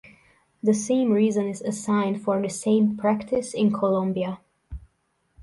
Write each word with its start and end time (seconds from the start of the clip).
The 0.63 0.73
same 0.73 1.11
reason 1.11 1.47
is 1.47 1.61
assigned 1.61 2.23
for 2.23 2.41
the 2.41 2.49
same 2.49 2.97
practice 2.97 3.53
in 3.53 3.71
Colombia. 3.71 4.39